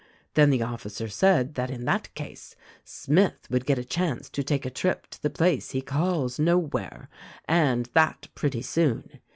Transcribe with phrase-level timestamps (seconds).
[0.33, 4.65] Then the officer said that in that case Smith would get a chance to take
[4.65, 7.07] a trip to the place he calls Nowhere,
[7.47, 9.19] and that pretty soon.